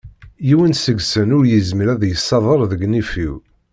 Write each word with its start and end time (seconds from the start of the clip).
Yiwen 0.47 0.73
seg-sen 0.83 1.33
ur 1.37 1.45
yezmir 1.47 1.89
ad 1.93 2.03
yesader 2.09 2.59
deg 2.71 2.81
nnif-iw. 2.85 3.33